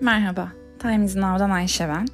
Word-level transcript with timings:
Merhaba, 0.00 0.52
Time 0.78 1.04
is 1.04 1.16
Now'dan 1.16 1.50
Ayşe 1.50 1.88
ben. 1.88 2.06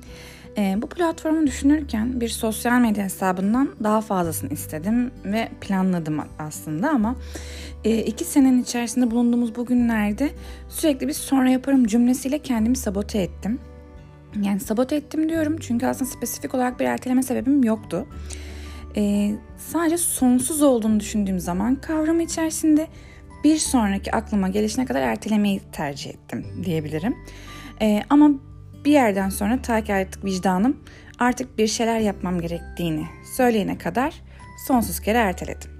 Ee, 0.58 0.82
bu 0.82 0.86
platformu 0.86 1.46
düşünürken 1.46 2.20
bir 2.20 2.28
sosyal 2.28 2.80
medya 2.80 3.04
hesabından 3.04 3.70
daha 3.82 4.00
fazlasını 4.00 4.50
istedim 4.50 5.10
ve 5.24 5.48
planladım 5.60 6.20
aslında 6.38 6.90
ama 6.90 7.16
e, 7.84 7.98
iki 7.98 8.24
senenin 8.24 8.62
içerisinde 8.62 9.10
bulunduğumuz 9.10 9.56
bu 9.56 9.66
günlerde 9.66 10.30
sürekli 10.68 11.08
bir 11.08 11.12
sonra 11.12 11.50
yaparım 11.50 11.86
cümlesiyle 11.86 12.38
kendimi 12.38 12.76
sabote 12.76 13.18
ettim. 13.18 13.58
Yani 14.42 14.60
sabote 14.60 14.96
ettim 14.96 15.28
diyorum 15.28 15.56
çünkü 15.60 15.86
aslında 15.86 16.10
spesifik 16.10 16.54
olarak 16.54 16.80
bir 16.80 16.84
erteleme 16.84 17.22
sebebim 17.22 17.64
yoktu. 17.64 18.06
Ee, 18.96 19.34
sadece 19.58 19.98
sonsuz 19.98 20.62
olduğunu 20.62 21.00
düşündüğüm 21.00 21.40
zaman 21.40 21.76
kavramı 21.76 22.22
içerisinde 22.22 22.86
bir 23.44 23.56
sonraki 23.56 24.12
aklıma 24.12 24.48
gelişine 24.48 24.84
kadar 24.84 25.02
ertelemeyi 25.02 25.60
tercih 25.72 26.10
ettim 26.10 26.46
diyebilirim. 26.64 27.14
E, 27.84 28.02
ama 28.10 28.30
bir 28.84 28.90
yerden 28.90 29.28
sonra 29.28 29.62
ta 29.62 29.84
ki 29.84 29.94
artık 29.94 30.24
vicdanım 30.24 30.76
artık 31.18 31.58
bir 31.58 31.66
şeyler 31.66 32.00
yapmam 32.00 32.40
gerektiğini 32.40 33.06
söyleyene 33.36 33.78
kadar 33.78 34.14
sonsuz 34.66 35.00
kere 35.00 35.18
erteledim. 35.18 35.70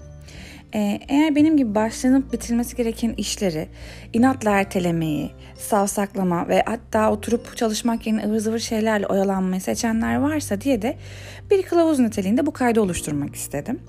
Ee, 0.75 0.99
eğer 1.07 1.35
benim 1.35 1.57
gibi 1.57 1.75
başlanıp 1.75 2.33
bitirilmesi 2.33 2.75
gereken 2.75 3.13
işleri 3.17 3.67
inatla 4.13 4.51
ertelemeyi, 4.51 5.31
savsaklama 5.57 6.47
ve 6.47 6.63
hatta 6.65 7.11
oturup 7.11 7.57
çalışmak 7.57 8.07
yerine 8.07 8.25
ıvır 8.25 8.39
zıvır 8.39 8.59
şeylerle 8.59 9.07
oyalanmayı 9.07 9.61
seçenler 9.61 10.15
varsa 10.15 10.61
diye 10.61 10.81
de 10.81 10.97
bir 11.51 11.61
kılavuz 11.61 11.99
niteliğinde 11.99 12.45
bu 12.45 12.51
kaydı 12.51 12.81
oluşturmak 12.81 13.35
istedim. 13.35 13.79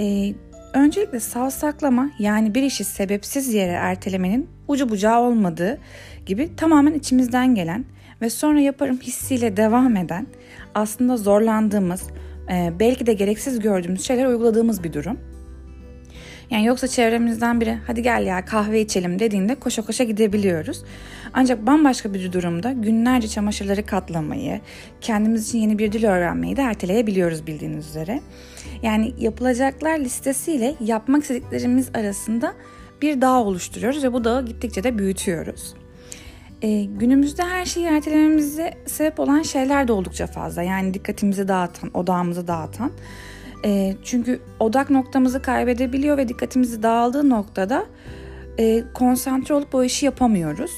Ee, 0.00 0.34
öncelikle 0.74 1.20
savsaklama 1.20 2.10
yani 2.18 2.54
bir 2.54 2.62
işi 2.62 2.84
sebepsiz 2.84 3.54
yere 3.54 3.72
ertelemenin 3.72 4.50
ucu 4.68 4.88
bucağı 4.88 5.20
olmadığı 5.20 5.78
gibi 6.26 6.56
tamamen 6.56 6.94
içimizden 6.94 7.54
gelen 7.54 7.84
ve 8.20 8.30
sonra 8.30 8.60
yaparım 8.60 8.98
hissiyle 9.02 9.56
devam 9.56 9.96
eden 9.96 10.26
aslında 10.74 11.16
zorlandığımız 11.16 12.02
e, 12.52 12.72
belki 12.80 13.06
de 13.06 13.12
gereksiz 13.12 13.60
gördüğümüz 13.60 14.06
şeyler 14.06 14.26
uyguladığımız 14.26 14.84
bir 14.84 14.92
durum. 14.92 15.18
Yani 16.50 16.66
yoksa 16.66 16.88
çevremizden 16.88 17.60
biri 17.60 17.78
hadi 17.86 18.02
gel 18.02 18.26
ya 18.26 18.44
kahve 18.44 18.80
içelim 18.80 19.18
dediğinde 19.18 19.54
koşa 19.54 19.82
koşa 19.82 20.04
gidebiliyoruz. 20.04 20.84
Ancak 21.32 21.66
bambaşka 21.66 22.14
bir 22.14 22.32
durumda 22.32 22.72
günlerce 22.72 23.28
çamaşırları 23.28 23.86
katlamayı, 23.86 24.60
kendimiz 25.00 25.48
için 25.48 25.58
yeni 25.58 25.78
bir 25.78 25.92
dil 25.92 26.04
öğrenmeyi 26.04 26.56
de 26.56 26.62
erteleyebiliyoruz 26.62 27.46
bildiğiniz 27.46 27.88
üzere. 27.88 28.20
Yani 28.82 29.14
yapılacaklar 29.18 29.98
listesiyle 29.98 30.74
yapmak 30.80 31.22
istediklerimiz 31.22 31.88
arasında 31.94 32.54
bir 33.02 33.20
dağ 33.20 33.42
oluşturuyoruz 33.42 34.04
ve 34.04 34.12
bu 34.12 34.24
dağı 34.24 34.46
gittikçe 34.46 34.84
de 34.84 34.98
büyütüyoruz. 34.98 35.74
Ee, 36.62 36.84
günümüzde 36.84 37.42
her 37.42 37.64
şeyi 37.64 37.86
ertelememize 37.86 38.74
sebep 38.86 39.20
olan 39.20 39.42
şeyler 39.42 39.88
de 39.88 39.92
oldukça 39.92 40.26
fazla. 40.26 40.62
Yani 40.62 40.94
dikkatimizi 40.94 41.48
dağıtan, 41.48 41.90
odağımızı 41.94 42.48
dağıtan. 42.48 42.92
E, 43.64 43.96
çünkü 44.04 44.40
odak 44.60 44.90
noktamızı 44.90 45.42
kaybedebiliyor 45.42 46.16
ve 46.16 46.28
dikkatimizi 46.28 46.82
dağıldığı 46.82 47.30
noktada 47.30 47.86
e, 48.58 48.84
konsantre 48.94 49.54
olup 49.54 49.74
o 49.74 49.84
işi 49.84 50.06
yapamıyoruz. 50.06 50.70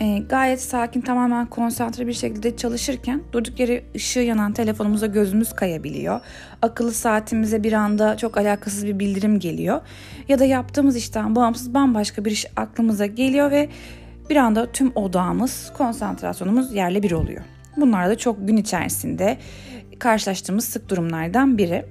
E, 0.00 0.18
gayet 0.18 0.62
sakin, 0.62 1.00
tamamen 1.00 1.46
konsantre 1.46 2.06
bir 2.06 2.12
şekilde 2.12 2.56
çalışırken 2.56 3.22
durduk 3.32 3.60
yere 3.60 3.84
ışığı 3.94 4.20
yanan 4.20 4.52
telefonumuza 4.52 5.06
gözümüz 5.06 5.52
kayabiliyor. 5.52 6.20
Akıllı 6.62 6.92
saatimize 6.92 7.62
bir 7.62 7.72
anda 7.72 8.16
çok 8.16 8.36
alakasız 8.36 8.86
bir 8.86 8.98
bildirim 8.98 9.38
geliyor. 9.38 9.80
Ya 10.28 10.38
da 10.38 10.44
yaptığımız 10.44 10.96
işten 10.96 11.36
bağımsız 11.36 11.74
bambaşka 11.74 12.24
bir 12.24 12.30
iş 12.30 12.46
aklımıza 12.56 13.06
geliyor 13.06 13.50
ve 13.50 13.68
bir 14.30 14.36
anda 14.36 14.72
tüm 14.72 14.92
odağımız, 14.94 15.72
konsantrasyonumuz 15.76 16.74
yerle 16.74 17.02
bir 17.02 17.12
oluyor. 17.12 17.44
Bunlar 17.76 18.08
da 18.08 18.18
çok 18.18 18.48
gün 18.48 18.56
içerisinde 18.56 19.38
karşılaştığımız 19.98 20.64
sık 20.64 20.88
durumlardan 20.88 21.58
biri. 21.58 21.84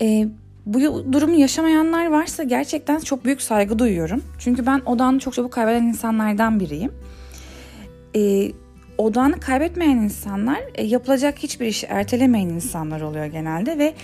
E, 0.00 0.28
bu 0.66 0.80
durumu 1.12 1.34
yaşamayanlar 1.34 2.06
varsa 2.06 2.42
gerçekten 2.42 2.98
çok 2.98 3.24
büyük 3.24 3.42
saygı 3.42 3.78
duyuyorum. 3.78 4.24
Çünkü 4.38 4.66
ben 4.66 4.80
odağını 4.86 5.18
çok 5.18 5.34
çabuk 5.34 5.52
kaybeden 5.52 5.82
insanlardan 5.82 6.60
biriyim. 6.60 6.92
E, 8.16 8.52
odağını 8.98 9.40
kaybetmeyen 9.40 9.96
insanlar 9.96 10.60
e, 10.74 10.84
yapılacak 10.84 11.38
hiçbir 11.38 11.66
işi 11.66 11.86
ertelemeyen 11.86 12.48
insanlar 12.48 13.00
oluyor 13.00 13.26
genelde 13.26 13.78
ve 13.78 13.94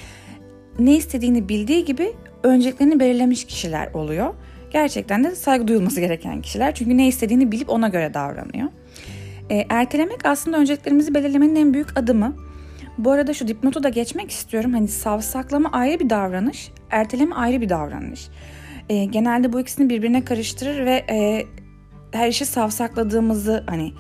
ne 0.79 0.97
istediğini 0.97 1.49
bildiği 1.49 1.85
gibi 1.85 2.13
önceliklerini 2.43 3.01
belirlemiş 3.01 3.45
kişiler 3.45 3.93
oluyor. 3.95 4.35
Gerçekten 4.71 5.25
de 5.25 5.35
saygı 5.35 5.69
duyulması 5.69 6.01
gereken 6.01 6.43
kişiler. 6.43 6.75
Çünkü 6.75 6.97
ne 6.97 7.09
istediğini 7.09 7.53
bilip 7.53 7.71
ona 7.71 7.89
göre 7.89 8.15
davranıyor. 8.15 8.69
E, 9.51 9.67
ertelemek 9.69 10.27
aslında 10.27 10.59
önceliklerimizi 10.59 11.15
belirlemenin 11.15 11.57
en 11.57 11.75
büyük 11.75 11.99
adımı. 11.99 12.37
Bu 12.99 13.11
arada 13.11 13.35
şu 13.35 13.49
dipnotu 13.49 13.83
da 13.83 13.89
geçmek 13.89 14.31
istiyorum. 14.31 14.73
Hani 14.73 14.89
savsaklama 14.89 15.73
ayrı 15.73 16.01
bir 16.01 16.11
davranış, 16.11 16.71
erteleme 16.91 17.35
ayrı 17.35 17.61
bir 17.61 17.69
davranış. 17.69 18.29
E, 18.89 19.05
genelde 19.05 19.53
bu 19.53 19.61
ikisini 19.61 19.89
birbirine 19.89 20.25
karıştırır 20.25 20.87
ve 20.87 21.05
e, 21.11 21.47
her 22.13 22.29
işi 22.29 22.47
savsakladığımızı 22.47 23.65
hani 23.67 23.93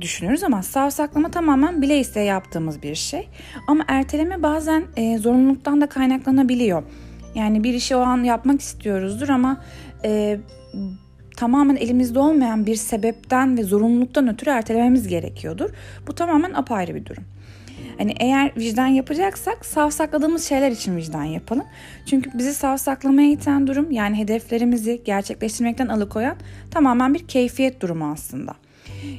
düşünürüz 0.00 0.44
ama 0.44 0.62
savsaklama 0.62 1.30
tamamen 1.30 1.82
bile 1.82 1.98
isteye 1.98 2.26
yaptığımız 2.26 2.82
bir 2.82 2.94
şey. 2.94 3.28
Ama 3.66 3.84
erteleme 3.88 4.42
bazen 4.42 4.84
e, 4.96 5.18
zorunluluktan 5.18 5.80
da 5.80 5.88
kaynaklanabiliyor. 5.88 6.82
Yani 7.34 7.64
bir 7.64 7.74
işi 7.74 7.96
o 7.96 8.00
an 8.00 8.24
yapmak 8.24 8.60
istiyoruzdur 8.60 9.28
ama 9.28 9.64
e, 10.04 10.38
tamamen 11.36 11.76
elimizde 11.76 12.18
olmayan 12.18 12.66
bir 12.66 12.76
sebepten 12.76 13.58
ve 13.58 13.62
zorunluluktan 13.62 14.28
ötürü 14.28 14.50
ertelememiz 14.50 15.08
gerekiyordur. 15.08 15.70
Bu 16.06 16.14
tamamen 16.14 16.52
apayrı 16.52 16.94
bir 16.94 17.06
durum. 17.06 17.24
Hani 17.98 18.14
eğer 18.20 18.52
vicdan 18.56 18.86
yapacaksak 18.86 19.66
savsakladığımız 19.66 20.44
şeyler 20.44 20.70
için 20.70 20.96
vicdan 20.96 21.24
yapalım. 21.24 21.64
Çünkü 22.06 22.30
bizi 22.38 22.54
savsaklamaya 22.54 23.30
iten 23.30 23.66
durum 23.66 23.90
yani 23.90 24.18
hedeflerimizi 24.18 25.02
gerçekleştirmekten 25.04 25.86
alıkoyan 25.86 26.36
tamamen 26.70 27.14
bir 27.14 27.26
keyfiyet 27.26 27.80
durumu 27.80 28.12
aslında. 28.12 28.54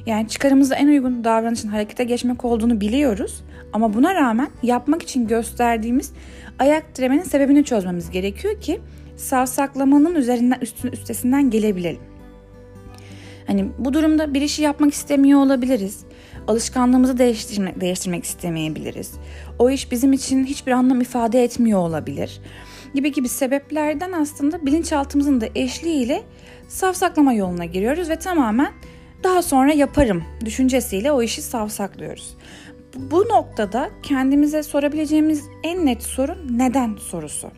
Yani 0.06 0.28
çıkarımıza 0.28 0.74
en 0.74 0.88
uygun 0.88 1.24
davranışın 1.24 1.68
harekete 1.68 2.04
geçmek 2.04 2.44
olduğunu 2.44 2.80
biliyoruz 2.80 3.44
ama 3.72 3.94
buna 3.94 4.14
rağmen 4.14 4.48
yapmak 4.62 5.02
için 5.02 5.28
gösterdiğimiz 5.28 6.12
ayak 6.58 6.98
diremenin 6.98 7.22
sebebini 7.22 7.64
çözmemiz 7.64 8.10
gerekiyor 8.10 8.60
ki 8.60 8.80
savsaklamanın 9.16 10.14
üzerinden 10.14 10.58
üstün, 10.60 10.92
üstesinden 10.92 11.50
gelebilelim. 11.50 12.00
Hani 13.46 13.68
bu 13.78 13.92
durumda 13.92 14.34
bir 14.34 14.42
işi 14.42 14.62
yapmak 14.62 14.92
istemiyor 14.92 15.40
olabiliriz. 15.40 16.04
Alışkanlığımızı 16.48 17.18
değiştirmek, 17.18 17.80
değiştirmek 17.80 18.24
istemeyebiliriz. 18.24 19.12
O 19.58 19.70
iş 19.70 19.92
bizim 19.92 20.12
için 20.12 20.44
hiçbir 20.44 20.72
anlam 20.72 21.00
ifade 21.00 21.44
etmiyor 21.44 21.78
olabilir. 21.78 22.40
Gibi 22.94 23.12
gibi 23.12 23.28
sebeplerden 23.28 24.12
aslında 24.12 24.66
bilinçaltımızın 24.66 25.40
da 25.40 25.46
eşliğiyle 25.54 26.22
savsaklama 26.68 27.32
yoluna 27.32 27.64
giriyoruz 27.64 28.08
ve 28.08 28.16
tamamen 28.16 28.72
daha 29.24 29.42
sonra 29.42 29.72
yaparım 29.72 30.24
düşüncesiyle 30.44 31.12
o 31.12 31.22
işi 31.22 31.42
savsaklıyoruz. 31.42 32.36
Bu 32.96 33.20
noktada 33.20 33.90
kendimize 34.02 34.62
sorabileceğimiz 34.62 35.44
en 35.64 35.86
net 35.86 36.02
soru 36.02 36.36
neden 36.50 36.96
sorusu. 36.96 37.50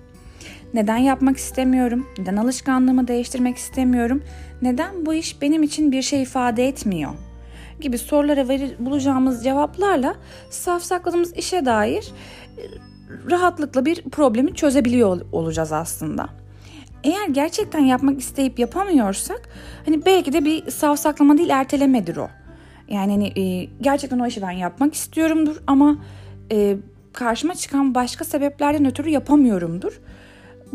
Neden 0.74 0.96
yapmak 0.96 1.36
istemiyorum? 1.36 2.06
Neden 2.18 2.36
alışkanlığımı 2.36 3.08
değiştirmek 3.08 3.56
istemiyorum? 3.56 4.22
Neden 4.62 5.06
bu 5.06 5.14
iş 5.14 5.42
benim 5.42 5.62
için 5.62 5.92
bir 5.92 6.02
şey 6.02 6.22
ifade 6.22 6.68
etmiyor? 6.68 7.12
Gibi 7.80 7.98
sorulara 7.98 8.48
verir, 8.48 8.74
bulacağımız 8.78 9.44
cevaplarla 9.44 10.14
safsakladığımız 10.50 11.32
işe 11.36 11.64
dair 11.64 12.12
e, 12.58 12.62
rahatlıkla 13.30 13.84
bir 13.84 14.02
problemi 14.02 14.54
çözebiliyor 14.54 15.20
olacağız 15.32 15.72
aslında. 15.72 16.28
Eğer 17.04 17.28
gerçekten 17.28 17.80
yapmak 17.80 18.20
isteyip 18.20 18.58
yapamıyorsak 18.58 19.48
hani 19.84 20.06
belki 20.06 20.32
de 20.32 20.44
bir 20.44 20.70
savsaklama 20.70 21.38
değil 21.38 21.50
ertelemedir 21.50 22.16
o. 22.16 22.28
Yani 22.88 23.12
hani, 23.12 23.40
e, 23.40 23.68
gerçekten 23.80 24.18
o 24.18 24.26
işi 24.26 24.42
ben 24.42 24.50
yapmak 24.50 24.94
istiyorumdur 24.94 25.56
ama 25.66 25.96
e, 26.52 26.76
karşıma 27.12 27.54
çıkan 27.54 27.94
başka 27.94 28.24
sebeplerden 28.24 28.84
ötürü 28.84 29.08
yapamıyorumdur. 29.08 30.00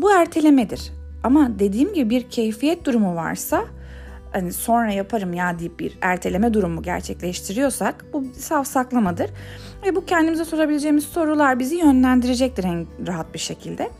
Bu 0.02 0.12
ertelemedir. 0.12 0.92
Ama 1.22 1.58
dediğim 1.58 1.94
gibi 1.94 2.10
bir 2.10 2.22
keyfiyet 2.30 2.84
durumu 2.84 3.14
varsa 3.14 3.64
hani 4.32 4.52
sonra 4.52 4.92
yaparım 4.92 5.34
ya 5.34 5.58
deyip 5.58 5.80
bir 5.80 5.98
erteleme 6.00 6.54
durumu 6.54 6.82
gerçekleştiriyorsak 6.82 8.04
bu 8.12 8.24
savsaklamadır. 8.38 9.30
Ve 9.84 9.96
bu 9.96 10.04
kendimize 10.04 10.44
sorabileceğimiz 10.44 11.04
sorular 11.04 11.58
bizi 11.58 11.76
yönlendirecektir 11.76 12.64
en 12.64 12.86
rahat 13.06 13.34
bir 13.34 13.38
şekilde. 13.38 13.90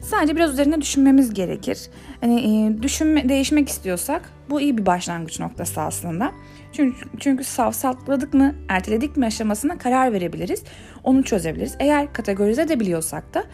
Sadece 0.00 0.36
biraz 0.36 0.52
üzerine 0.52 0.80
düşünmemiz 0.80 1.34
gerekir. 1.34 1.90
Hani 2.20 2.40
e, 2.40 2.82
düşünme 2.82 3.28
değişmek 3.28 3.68
istiyorsak 3.68 4.22
bu 4.50 4.60
iyi 4.60 4.78
bir 4.78 4.86
başlangıç 4.86 5.40
noktası 5.40 5.80
aslında. 5.80 6.32
Çünkü 6.72 6.96
çünkü 7.18 7.44
savsakladık 7.44 8.34
mı, 8.34 8.54
erteledik 8.68 9.16
mi 9.16 9.26
aşamasına 9.26 9.78
karar 9.78 10.12
verebiliriz. 10.12 10.62
Onu 11.04 11.22
çözebiliriz. 11.22 11.76
Eğer 11.80 12.12
kategorize 12.12 12.62
edebiliyorsak 12.62 13.34
da 13.34 13.44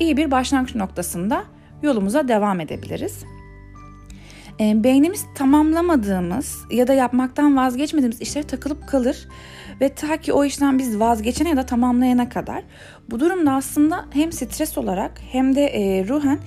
iyi 0.00 0.16
bir 0.16 0.30
başlangıç 0.30 0.74
noktasında 0.74 1.44
yolumuza 1.82 2.28
devam 2.28 2.60
edebiliriz. 2.60 3.24
E, 4.60 4.84
beynimiz 4.84 5.24
tamamlamadığımız 5.34 6.58
ya 6.70 6.86
da 6.86 6.94
yapmaktan 6.94 7.56
vazgeçmediğimiz 7.56 8.20
işlere 8.20 8.46
takılıp 8.46 8.88
kalır 8.88 9.28
ve 9.80 9.88
ta 9.88 10.16
ki 10.16 10.32
o 10.32 10.44
işten 10.44 10.78
biz 10.78 11.00
vazgeçene 11.00 11.48
ya 11.48 11.56
da 11.56 11.66
tamamlayana 11.66 12.28
kadar 12.28 12.62
bu 13.10 13.20
durumda 13.20 13.52
aslında 13.52 14.04
hem 14.12 14.32
stres 14.32 14.78
olarak 14.78 15.20
hem 15.32 15.56
de 15.56 15.66
e, 15.66 16.08
ruhen 16.08 16.38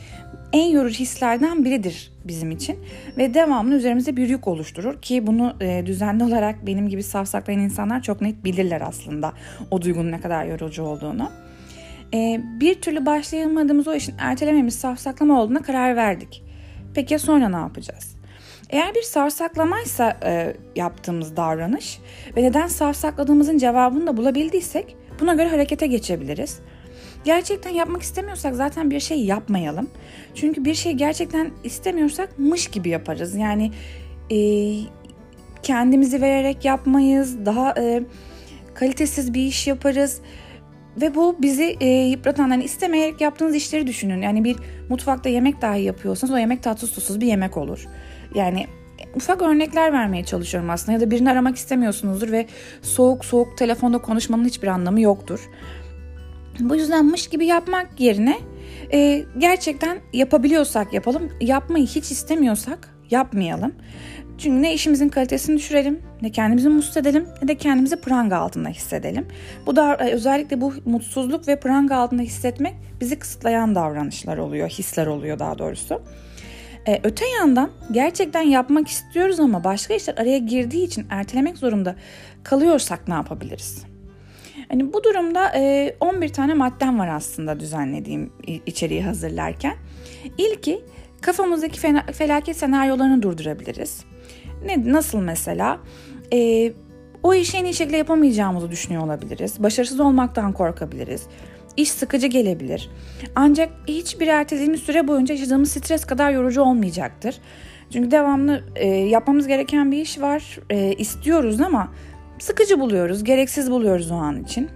en 0.54 0.68
yorucu 0.70 1.00
hislerden 1.00 1.66
biridir 1.66 2.12
bizim 2.26 2.52
için 2.52 2.80
ve 3.18 3.34
devamlı 3.34 3.76
üzerimize 3.76 4.18
bir 4.18 4.30
yük 4.30 4.48
oluşturur 4.48 5.02
ki 5.02 5.28
bunu 5.28 5.54
e, 5.62 5.84
düzenli 5.86 6.24
olarak 6.24 6.68
benim 6.68 6.90
gibi 6.90 7.04
safsaklayan 7.04 7.62
insanlar 7.62 8.02
çok 8.02 8.22
net 8.22 8.44
bilirler 8.44 8.82
aslında 8.82 9.34
o 9.72 9.82
duygunun 9.82 10.12
ne 10.12 10.22
kadar 10.22 10.46
yorucu 10.46 10.84
olduğunu. 10.84 11.32
E, 12.14 12.42
bir 12.60 12.82
türlü 12.82 13.06
başlayamadığımız 13.06 13.88
o 13.88 13.94
işin 13.94 14.16
ertelememiz 14.20 14.76
safsaklama 14.76 15.42
olduğuna 15.42 15.62
karar 15.62 15.96
verdik. 15.96 16.44
Peki 16.94 17.20
sonra 17.20 17.50
ne 17.50 17.56
yapacağız? 17.56 18.19
Eğer 18.70 18.96
bir 18.96 19.02
savsaklamaysa 19.02 20.18
e, 20.24 20.54
yaptığımız 20.76 21.38
davranış 21.38 22.00
ve 22.38 22.44
neden 22.44 22.68
savsakladığımızın 22.68 23.58
cevabını 23.58 24.08
da 24.08 24.18
bulabildiysek 24.18 24.96
buna 25.20 25.34
göre 25.34 25.50
harekete 25.50 25.88
geçebiliriz. 25.88 26.60
Gerçekten 27.24 27.70
yapmak 27.70 28.02
istemiyorsak 28.02 28.56
zaten 28.56 28.92
bir 28.92 29.00
şey 29.00 29.26
yapmayalım. 29.26 29.90
Çünkü 30.36 30.66
bir 30.66 30.74
şey 30.74 30.94
gerçekten 30.94 31.52
istemiyorsak 31.64 32.40
mış 32.40 32.68
gibi 32.68 32.90
yaparız. 32.90 33.36
Yani 33.36 33.72
e, 34.32 34.38
kendimizi 35.64 36.22
vererek 36.22 36.66
yapmayız, 36.66 37.46
daha 37.46 37.74
e, 37.78 38.04
kalitesiz 38.74 39.34
bir 39.34 39.42
iş 39.42 39.68
yaparız. 39.68 40.22
Ve 41.02 41.16
bu 41.16 41.36
bizi 41.42 41.78
e, 41.80 41.88
yıpratan, 41.88 42.50
hani 42.50 42.64
istemeyerek 42.64 43.22
yaptığınız 43.22 43.56
işleri 43.56 43.88
düşünün. 43.88 44.22
Yani 44.22 44.44
bir 44.44 44.56
mutfakta 44.90 45.30
yemek 45.30 45.62
dahi 45.62 45.82
yapıyorsanız 45.82 46.34
o 46.34 46.38
yemek 46.38 46.64
tatsız 46.64 46.92
tuzsuz 46.92 47.22
bir 47.22 47.28
yemek 47.28 47.58
olur. 47.58 47.88
Yani 48.36 48.68
ufak 49.16 49.42
örnekler 49.42 49.94
vermeye 49.94 50.24
çalışıyorum 50.24 50.70
aslında 50.70 50.92
ya 50.92 51.02
da 51.02 51.12
birini 51.12 51.32
aramak 51.32 51.56
istemiyorsunuzdur 51.56 52.32
ve 52.32 52.46
soğuk 52.82 53.26
soğuk 53.26 53.58
telefonda 53.58 53.98
konuşmanın 53.98 54.46
hiçbir 54.46 54.68
anlamı 54.68 55.02
yoktur. 55.02 55.50
Bu 56.60 56.76
yüzdenmiş 56.76 57.28
gibi 57.28 57.46
yapmak 57.46 58.00
yerine 58.00 58.38
e, 58.94 59.26
gerçekten 59.38 59.98
yapabiliyorsak 60.14 60.94
yapalım, 60.94 61.30
yapmayı 61.42 61.86
hiç 61.86 62.12
istemiyorsak 62.12 62.90
yapmayalım. 63.12 63.74
Çünkü 64.38 64.62
ne 64.62 64.74
işimizin 64.74 65.10
kalitesini 65.10 65.58
düşürelim, 65.58 66.00
ne 66.22 66.32
kendimizi 66.32 66.70
mutsuz 66.70 66.98
edelim, 66.98 67.28
ne 67.42 67.48
de 67.48 67.56
kendimizi 67.56 68.02
pranga 68.02 68.38
altında 68.38 68.70
hissedelim. 68.70 69.28
Bu 69.66 69.76
da 69.76 69.96
e, 69.96 70.12
özellikle 70.12 70.62
bu 70.62 70.74
mutsuzluk 70.86 71.48
ve 71.48 71.60
pranga 71.60 71.96
altında 71.96 72.22
hissetmek 72.22 72.74
bizi 73.02 73.20
kısıtlayan 73.20 73.76
davranışlar 73.76 74.38
oluyor, 74.38 74.70
hisler 74.70 75.08
oluyor 75.08 75.40
daha 75.40 75.60
doğrusu. 75.60 76.02
Ee, 76.88 77.00
öte 77.04 77.26
yandan 77.28 77.70
gerçekten 77.92 78.42
yapmak 78.42 78.88
istiyoruz 78.88 79.40
ama 79.40 79.64
başka 79.64 79.94
işler 79.94 80.18
araya 80.18 80.38
girdiği 80.38 80.86
için 80.86 81.08
ertelemek 81.10 81.58
zorunda 81.58 81.96
kalıyorsak 82.44 83.08
ne 83.08 83.14
yapabiliriz? 83.14 83.84
Hani 84.70 84.94
bu 84.94 85.04
durumda 85.04 85.52
e, 85.56 85.96
11 86.00 86.30
tane 86.30 86.54
maddem 86.54 87.00
var 87.00 87.08
aslında 87.08 87.60
düzenlediğim 87.60 88.34
içeriği 88.66 89.04
hazırlarken. 89.04 89.76
İlki 90.38 90.82
kafamızdaki 91.22 91.80
felaket 92.14 92.58
senaryolarını 92.58 93.22
durdurabiliriz. 93.22 94.04
Ne, 94.66 94.94
nasıl 94.94 95.20
mesela? 95.20 95.80
E, 96.34 96.72
o 97.24 97.34
işi 97.34 97.58
en 97.58 97.66
iyi 97.66 97.74
şekilde 97.74 97.98
yapamayacağımızı 97.98 98.72
düşünüyor 98.72 99.04
olabiliriz. 99.04 99.64
Başarısız 99.64 100.00
olmaktan 100.00 100.54
korkabiliriz. 100.54 101.28
İş 101.80 101.92
sıkıcı 101.92 102.28
gelebilir. 102.28 102.90
Ancak 103.36 103.70
hiçbir 103.88 104.28
ertelediğimiz 104.28 104.80
süre 104.80 105.08
boyunca 105.08 105.36
yaşadığımız 105.36 105.72
stres 105.72 106.06
kadar 106.06 106.32
yorucu 106.32 106.62
olmayacaktır. 106.62 107.36
Çünkü 107.94 108.12
devamlı 108.12 108.64
e, 108.76 108.88
yapmamız 108.88 109.48
gereken 109.48 109.92
bir 109.92 109.98
iş 110.02 110.22
var. 110.22 110.60
E, 110.70 110.94
istiyoruz 110.94 111.62
ama 111.62 111.94
sıkıcı 112.40 112.80
buluyoruz, 112.80 113.24
gereksiz 113.24 113.72
buluyoruz 113.72 114.12
o 114.12 114.16
an 114.16 114.44
için. 114.44 114.70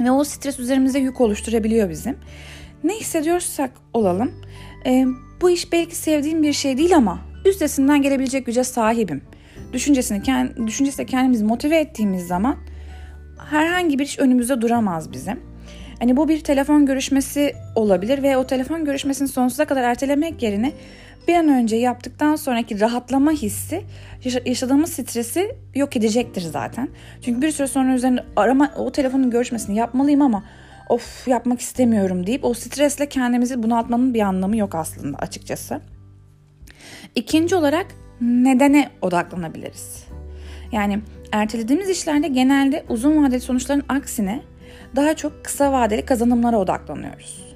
Ve 0.00 0.10
o 0.10 0.24
stres 0.24 0.58
üzerimize 0.58 0.98
yük 0.98 1.20
oluşturabiliyor 1.20 1.90
bizim. 1.90 2.16
Ne 2.84 2.94
hissediyorsak 2.94 3.70
olalım. 3.92 4.32
E, 4.86 5.06
bu 5.40 5.50
iş 5.50 5.72
belki 5.72 5.96
sevdiğim 5.96 6.42
bir 6.42 6.52
şey 6.52 6.78
değil 6.78 6.96
ama 6.96 7.18
üstesinden 7.46 8.02
gelebilecek 8.02 8.46
güce 8.46 8.64
sahibim. 8.64 9.22
Düşüncesini, 9.72 10.22
kend, 10.22 10.66
düşüncesiyle 10.66 11.06
kendimizi 11.06 11.44
motive 11.44 11.76
ettiğimiz 11.78 12.26
zaman 12.26 12.56
herhangi 13.50 13.98
bir 13.98 14.04
iş 14.04 14.18
önümüzde 14.18 14.60
duramaz 14.60 15.12
bizim. 15.12 15.48
Hani 15.98 16.16
bu 16.16 16.28
bir 16.28 16.40
telefon 16.40 16.86
görüşmesi 16.86 17.52
olabilir 17.74 18.22
ve 18.22 18.36
o 18.36 18.46
telefon 18.46 18.84
görüşmesini 18.84 19.28
sonsuza 19.28 19.64
kadar 19.64 19.82
ertelemek 19.82 20.42
yerine 20.42 20.72
bir 21.28 21.34
an 21.34 21.48
önce 21.48 21.76
yaptıktan 21.76 22.36
sonraki 22.36 22.80
rahatlama 22.80 23.30
hissi 23.30 23.84
yaşadığımız 24.46 24.92
stresi 24.92 25.56
yok 25.74 25.96
edecektir 25.96 26.40
zaten. 26.40 26.88
Çünkü 27.22 27.42
bir 27.42 27.50
süre 27.50 27.66
sonra 27.66 27.94
üzerine 27.94 28.20
arama 28.36 28.72
o 28.76 28.92
telefonun 28.92 29.30
görüşmesini 29.30 29.76
yapmalıyım 29.76 30.22
ama 30.22 30.44
of 30.88 31.28
yapmak 31.28 31.60
istemiyorum 31.60 32.26
deyip 32.26 32.44
o 32.44 32.54
stresle 32.54 33.08
kendimizi 33.08 33.62
bunaltmanın 33.62 34.14
bir 34.14 34.20
anlamı 34.20 34.56
yok 34.56 34.74
aslında 34.74 35.18
açıkçası. 35.18 35.80
İkinci 37.14 37.56
olarak 37.56 37.86
nedene 38.20 38.90
odaklanabiliriz. 39.02 40.04
Yani 40.72 41.00
ertelediğimiz 41.32 41.88
işlerde 41.88 42.28
genelde 42.28 42.84
uzun 42.88 43.24
vadeli 43.24 43.40
sonuçların 43.40 43.84
aksine 43.88 44.42
daha 44.96 45.16
çok 45.16 45.44
kısa 45.44 45.72
vadeli 45.72 46.02
kazanımlara 46.02 46.58
odaklanıyoruz. 46.58 47.48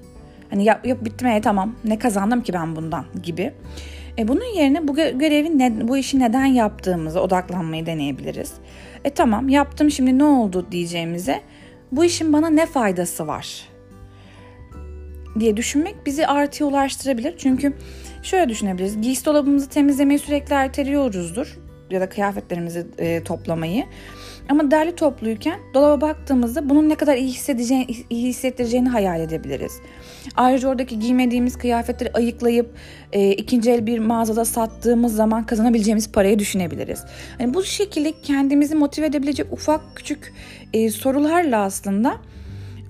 Hani 0.50 0.64
yap, 0.64 0.86
yap 0.86 1.04
bitmeye 1.04 1.40
tamam 1.40 1.74
ne 1.84 1.98
kazandım 1.98 2.42
ki 2.42 2.52
ben 2.52 2.76
bundan 2.76 3.04
gibi. 3.22 3.52
E 4.18 4.28
bunun 4.28 4.54
yerine 4.56 4.88
bu 4.88 4.94
görevi 4.94 5.58
ne, 5.58 5.88
bu 5.88 5.96
işi 5.96 6.18
neden 6.18 6.44
yaptığımıza 6.44 7.20
odaklanmayı 7.20 7.86
deneyebiliriz. 7.86 8.52
E 9.04 9.10
tamam 9.10 9.48
yaptım 9.48 9.90
şimdi 9.90 10.18
ne 10.18 10.24
oldu 10.24 10.66
diyeceğimize 10.72 11.40
bu 11.92 12.04
işin 12.04 12.32
bana 12.32 12.50
ne 12.50 12.66
faydası 12.66 13.26
var 13.26 13.68
diye 15.40 15.56
düşünmek 15.56 16.06
bizi 16.06 16.26
artıya 16.26 16.70
ulaştırabilir. 16.70 17.34
Çünkü 17.38 17.72
şöyle 18.22 18.48
düşünebiliriz. 18.48 19.00
Giysi 19.00 19.24
dolabımızı 19.24 19.68
temizlemeyi 19.68 20.18
sürekli 20.18 20.54
erteliyoruzdur 20.54 21.58
ya 21.92 22.00
da 22.00 22.08
kıyafetlerimizi 22.08 22.86
e, 22.98 23.24
toplamayı. 23.24 23.84
Ama 24.48 24.70
derli 24.70 24.94
topluyken 24.94 25.60
dolaba 25.74 26.00
baktığımızda 26.00 26.68
bunun 26.68 26.88
ne 26.88 26.94
kadar 26.94 27.16
iyi, 27.16 27.28
hissedeceğini, 27.28 27.86
iyi 28.10 28.28
hissettireceğini 28.28 28.88
hayal 28.88 29.20
edebiliriz. 29.20 29.72
Ayrıca 30.36 30.68
oradaki 30.68 30.98
giymediğimiz 30.98 31.58
kıyafetleri 31.58 32.12
ayıklayıp 32.12 32.76
e, 33.12 33.30
ikinci 33.32 33.70
el 33.70 33.86
bir 33.86 33.98
mağazada 33.98 34.44
sattığımız 34.44 35.16
zaman 35.16 35.46
kazanabileceğimiz 35.46 36.12
parayı 36.12 36.38
düşünebiliriz. 36.38 37.04
Yani 37.38 37.54
bu 37.54 37.62
şekilde 37.62 38.12
kendimizi 38.22 38.74
motive 38.74 39.06
edebilecek 39.06 39.52
ufak 39.52 39.80
küçük 39.94 40.32
e, 40.72 40.90
sorularla 40.90 41.62
aslında 41.62 42.16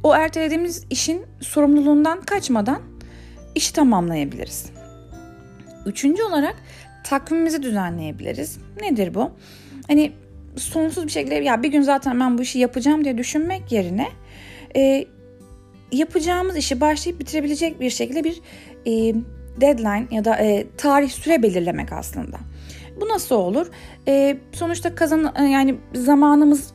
o 0.02 0.14
ertelediğimiz 0.14 0.84
işin 0.90 1.22
sorumluluğundan 1.40 2.20
kaçmadan 2.20 2.82
işi 3.54 3.72
tamamlayabiliriz. 3.72 4.66
Üçüncü 5.86 6.22
olarak 6.22 6.56
takvimimizi 7.04 7.62
düzenleyebiliriz. 7.62 8.58
Nedir 8.80 9.14
bu? 9.14 9.30
Hani 9.88 10.12
sonsuz 10.56 11.06
bir 11.06 11.12
şekilde 11.12 11.34
ya 11.34 11.62
bir 11.62 11.68
gün 11.68 11.82
zaten 11.82 12.20
ben 12.20 12.38
bu 12.38 12.42
işi 12.42 12.58
yapacağım 12.58 13.04
diye 13.04 13.18
düşünmek 13.18 13.72
yerine 13.72 14.08
e, 14.76 15.04
yapacağımız 15.92 16.56
işi 16.56 16.80
başlayıp 16.80 17.20
bitirebilecek 17.20 17.80
bir 17.80 17.90
şekilde 17.90 18.24
bir 18.24 18.40
e, 18.86 19.14
deadline 19.60 20.06
ya 20.10 20.24
da 20.24 20.36
e, 20.36 20.66
tarih 20.76 21.10
süre 21.10 21.42
belirlemek 21.42 21.92
aslında. 21.92 22.36
Bu 23.00 23.08
nasıl 23.08 23.34
olur? 23.34 23.66
E, 24.08 24.36
sonuçta 24.52 24.94
kazan 24.94 25.32
e, 25.38 25.42
yani 25.42 25.74
zamanımız 25.94 26.74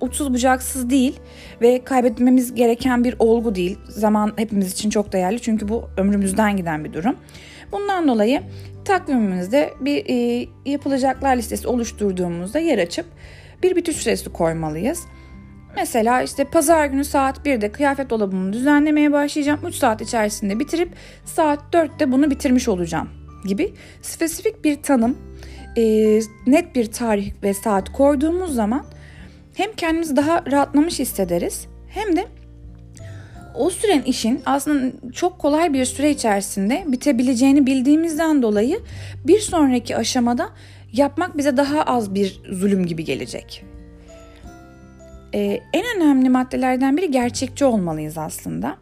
uçsuz 0.00 0.34
bucaksız 0.34 0.90
değil 0.90 1.20
ve 1.60 1.84
kaybetmemiz 1.84 2.54
gereken 2.54 3.04
bir 3.04 3.14
olgu 3.18 3.54
değil. 3.54 3.78
Zaman 3.88 4.32
hepimiz 4.36 4.72
için 4.72 4.90
çok 4.90 5.12
değerli 5.12 5.40
çünkü 5.40 5.68
bu 5.68 5.84
ömrümüzden 5.96 6.56
giden 6.56 6.84
bir 6.84 6.92
durum. 6.92 7.16
Bundan 7.72 8.08
dolayı 8.08 8.42
takvimimizde 8.86 9.74
bir 9.80 10.04
e, 10.08 10.48
yapılacaklar 10.64 11.36
listesi 11.36 11.68
oluşturduğumuzda 11.68 12.58
yer 12.58 12.78
açıp 12.78 13.06
bir 13.62 13.76
bitiş 13.76 13.96
süresi 13.96 14.32
koymalıyız. 14.32 15.06
Mesela 15.76 16.22
işte 16.22 16.44
pazar 16.44 16.86
günü 16.86 17.04
saat 17.04 17.46
1'de 17.46 17.72
kıyafet 17.72 18.10
dolabımı 18.10 18.52
düzenlemeye 18.52 19.12
başlayacağım. 19.12 19.60
3 19.66 19.74
saat 19.74 20.00
içerisinde 20.00 20.58
bitirip 20.58 20.88
saat 21.24 21.74
4'te 21.74 22.12
bunu 22.12 22.30
bitirmiş 22.30 22.68
olacağım 22.68 23.08
gibi 23.44 23.74
spesifik 24.02 24.64
bir 24.64 24.82
tanım, 24.82 25.18
e, 25.76 25.82
net 26.46 26.74
bir 26.74 26.92
tarih 26.92 27.32
ve 27.42 27.54
saat 27.54 27.92
koyduğumuz 27.92 28.54
zaman 28.54 28.86
hem 29.54 29.72
kendimizi 29.72 30.16
daha 30.16 30.44
rahatlamış 30.50 30.98
hissederiz 30.98 31.66
hem 31.88 32.16
de 32.16 32.26
o 33.58 33.70
süren 33.70 34.02
işin 34.02 34.42
aslında 34.46 35.12
çok 35.12 35.38
kolay 35.38 35.72
bir 35.72 35.84
süre 35.84 36.10
içerisinde 36.10 36.84
bitebileceğini 36.86 37.66
bildiğimizden 37.66 38.42
dolayı 38.42 38.80
bir 39.26 39.40
sonraki 39.40 39.96
aşamada 39.96 40.48
yapmak 40.92 41.36
bize 41.36 41.56
daha 41.56 41.82
az 41.82 42.14
bir 42.14 42.40
zulüm 42.50 42.86
gibi 42.86 43.04
gelecek. 43.04 43.64
Ee, 45.34 45.60
en 45.72 45.84
önemli 45.96 46.28
maddelerden 46.28 46.96
biri 46.96 47.10
gerçekçi 47.10 47.64
olmalıyız 47.64 48.18
aslında. 48.18 48.76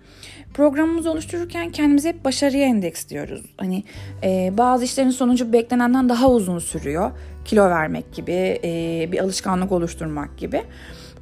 programımızı 0.54 1.10
oluştururken 1.10 1.70
kendimizi 1.70 2.08
hep 2.08 2.24
başarıya 2.24 2.66
endeksliyoruz. 2.66 3.42
Hani 3.56 3.84
e, 4.22 4.52
bazı 4.58 4.84
işlerin 4.84 5.10
sonucu 5.10 5.52
beklenenden 5.52 6.08
daha 6.08 6.30
uzun 6.30 6.58
sürüyor. 6.58 7.10
Kilo 7.44 7.70
vermek 7.70 8.14
gibi, 8.14 8.60
e, 8.64 9.08
bir 9.12 9.18
alışkanlık 9.18 9.72
oluşturmak 9.72 10.38
gibi. 10.38 10.62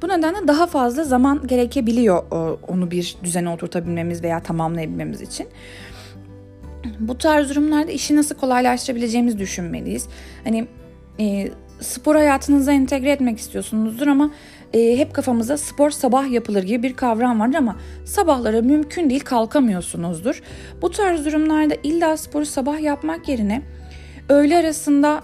Bu 0.03 0.07
nedenle 0.07 0.47
daha 0.47 0.67
fazla 0.67 1.03
zaman 1.03 1.47
gerekebiliyor 1.47 2.23
onu 2.67 2.91
bir 2.91 3.15
düzene 3.23 3.49
oturtabilmemiz 3.49 4.23
veya 4.23 4.39
tamamlayabilmemiz 4.39 5.21
için. 5.21 5.47
Bu 6.99 7.17
tarz 7.17 7.49
durumlarda 7.49 7.91
işi 7.91 8.15
nasıl 8.15 8.35
kolaylaştırabileceğimizi 8.35 9.39
düşünmeliyiz. 9.39 10.07
Hani 10.43 10.67
e, 11.19 11.51
spor 11.79 12.15
hayatınıza 12.15 12.71
entegre 12.71 13.11
etmek 13.11 13.39
istiyorsunuzdur 13.39 14.07
ama 14.07 14.31
e, 14.73 14.97
hep 14.97 15.13
kafamızda 15.13 15.57
spor 15.57 15.89
sabah 15.89 16.31
yapılır 16.31 16.63
gibi 16.63 16.83
bir 16.83 16.93
kavram 16.93 17.39
vardır 17.39 17.57
ama 17.57 17.75
sabahlara 18.05 18.61
mümkün 18.61 19.09
değil 19.09 19.23
kalkamıyorsunuzdur. 19.23 20.41
Bu 20.81 20.91
tarz 20.91 21.25
durumlarda 21.25 21.75
illa 21.83 22.17
sporu 22.17 22.45
sabah 22.45 22.79
yapmak 22.79 23.29
yerine 23.29 23.61
öğle 24.29 24.57
arasında 24.57 25.21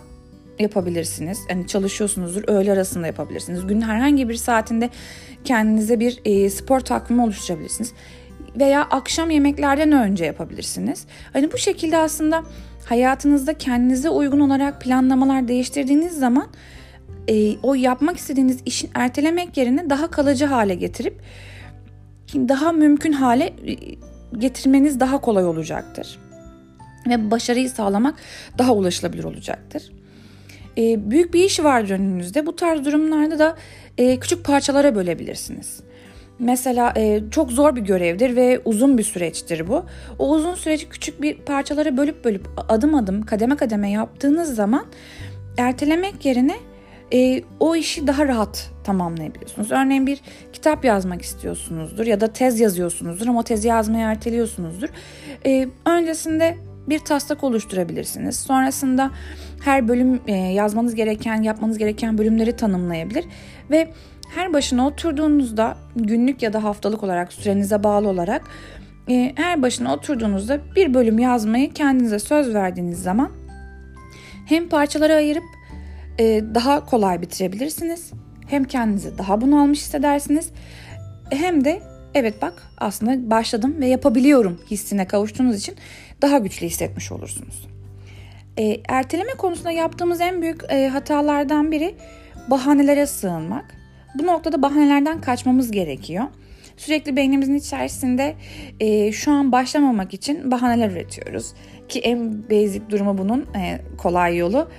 yapabilirsiniz. 0.59 1.39
Yani 1.49 1.67
çalışıyorsunuzdur 1.67 2.43
öğle 2.47 2.71
arasında 2.71 3.07
yapabilirsiniz. 3.07 3.67
Günün 3.67 3.81
herhangi 3.81 4.29
bir 4.29 4.35
saatinde 4.35 4.89
kendinize 5.43 5.99
bir 5.99 6.19
e, 6.25 6.49
spor 6.49 6.79
takvimi 6.79 7.21
oluşturabilirsiniz. 7.21 7.93
Veya 8.59 8.81
akşam 8.81 9.29
yemeklerden 9.29 9.91
önce 9.91 10.25
yapabilirsiniz. 10.25 11.05
Hani 11.33 11.51
bu 11.53 11.57
şekilde 11.57 11.97
aslında 11.97 12.43
hayatınızda 12.85 13.53
kendinize 13.53 14.09
uygun 14.09 14.39
olarak 14.39 14.81
planlamalar 14.81 15.47
değiştirdiğiniz 15.47 16.19
zaman 16.19 16.47
e, 17.29 17.57
o 17.63 17.73
yapmak 17.73 18.17
istediğiniz 18.17 18.59
işin 18.65 18.89
ertelemek 18.93 19.57
yerine 19.57 19.89
daha 19.89 20.07
kalıcı 20.07 20.45
hale 20.45 20.75
getirip 20.75 21.21
daha 22.33 22.71
mümkün 22.71 23.11
hale 23.11 23.45
e, 23.45 23.75
getirmeniz 24.37 24.99
daha 24.99 25.21
kolay 25.21 25.45
olacaktır. 25.45 26.19
Ve 27.07 27.31
başarıyı 27.31 27.69
sağlamak 27.69 28.15
daha 28.57 28.73
ulaşılabilir 28.73 29.23
olacaktır. 29.23 29.91
E, 30.79 31.11
büyük 31.11 31.33
bir 31.33 31.43
iş 31.43 31.59
vardır 31.59 31.89
önünüzde. 31.89 32.45
Bu 32.45 32.55
tarz 32.55 32.85
durumlarda 32.85 33.39
da 33.39 33.55
e, 33.97 34.19
küçük 34.19 34.45
parçalara 34.45 34.95
bölebilirsiniz. 34.95 35.79
Mesela 36.39 36.93
e, 36.97 37.21
çok 37.31 37.51
zor 37.51 37.75
bir 37.75 37.81
görevdir 37.81 38.35
ve 38.35 38.61
uzun 38.65 38.97
bir 38.97 39.03
süreçtir 39.03 39.67
bu. 39.67 39.85
O 40.19 40.29
uzun 40.29 40.55
süreci 40.55 40.89
küçük 40.89 41.21
bir 41.21 41.37
parçalara 41.37 41.97
bölüp 41.97 42.25
bölüp 42.25 42.47
adım 42.69 42.95
adım 42.95 43.25
kademe 43.25 43.55
kademe 43.55 43.91
yaptığınız 43.91 44.55
zaman 44.55 44.85
ertelemek 45.57 46.25
yerine 46.25 46.55
e, 47.13 47.41
o 47.59 47.75
işi 47.75 48.07
daha 48.07 48.27
rahat 48.27 48.71
tamamlayabiliyorsunuz. 48.83 49.71
Örneğin 49.71 50.07
bir 50.07 50.21
kitap 50.53 50.85
yazmak 50.85 51.21
istiyorsunuzdur 51.21 52.05
ya 52.05 52.21
da 52.21 52.33
tez 52.33 52.59
yazıyorsunuzdur 52.59 53.27
ama 53.27 53.43
tezi 53.43 53.67
yazmayı 53.67 54.03
erteliyorsunuzdur. 54.03 54.89
E, 55.45 55.67
öncesinde 55.85 56.57
bir 56.89 56.99
taslak 56.99 57.43
oluşturabilirsiniz. 57.43 58.39
Sonrasında 58.39 59.11
her 59.63 59.87
bölüm 59.87 60.21
e, 60.27 60.33
yazmanız 60.33 60.95
gereken, 60.95 61.41
yapmanız 61.41 61.77
gereken 61.77 62.17
bölümleri 62.17 62.55
tanımlayabilir 62.55 63.25
ve 63.71 63.93
her 64.35 64.53
başına 64.53 64.87
oturduğunuzda 64.87 65.77
günlük 65.95 66.43
ya 66.43 66.53
da 66.53 66.63
haftalık 66.63 67.03
olarak 67.03 67.33
sürenize 67.33 67.83
bağlı 67.83 68.07
olarak 68.07 68.41
e, 69.09 69.33
her 69.35 69.61
başına 69.61 69.93
oturduğunuzda 69.93 70.59
bir 70.75 70.93
bölüm 70.93 71.19
yazmayı 71.19 71.73
kendinize 71.73 72.19
söz 72.19 72.53
verdiğiniz 72.53 73.03
zaman 73.03 73.31
hem 74.45 74.69
parçalara 74.69 75.15
ayırıp 75.15 75.43
e, 76.19 76.41
daha 76.55 76.85
kolay 76.85 77.21
bitirebilirsiniz. 77.21 78.11
Hem 78.47 78.63
kendinizi 78.63 79.17
daha 79.17 79.41
bunalmış 79.41 79.79
hissedersiniz. 79.79 80.49
Hem 81.29 81.65
de 81.65 81.81
evet 82.13 82.41
bak 82.41 82.53
aslında 82.77 83.29
başladım 83.29 83.75
ve 83.79 83.87
yapabiliyorum 83.87 84.61
hissine 84.71 85.07
kavuştuğunuz 85.07 85.57
için 85.57 85.75
daha 86.21 86.37
güçlü 86.37 86.65
hissetmiş 86.65 87.11
olursunuz. 87.11 87.67
E, 88.57 88.77
erteleme 88.87 89.33
konusunda 89.33 89.71
yaptığımız 89.71 90.21
en 90.21 90.41
büyük 90.41 90.63
e, 90.69 90.87
hatalardan 90.87 91.71
biri 91.71 91.95
bahanelere 92.47 93.05
sığınmak. 93.05 93.75
Bu 94.15 94.25
noktada 94.25 94.61
bahanelerden 94.61 95.21
kaçmamız 95.21 95.71
gerekiyor. 95.71 96.25
Sürekli 96.77 97.15
beynimizin 97.15 97.55
içerisinde 97.55 98.35
e, 98.79 99.11
şu 99.11 99.31
an 99.31 99.51
başlamamak 99.51 100.13
için 100.13 100.51
bahaneler 100.51 100.91
üretiyoruz. 100.91 101.53
Ki 101.89 101.99
en 101.99 102.49
basic 102.49 102.81
durumu 102.89 103.17
bunun 103.17 103.41
e, 103.55 103.81
kolay 103.97 104.37
yolu 104.37 104.69